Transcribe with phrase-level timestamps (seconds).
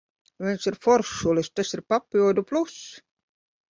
[0.45, 2.85] Viņš ir foršulis, tas ir papildu pluss.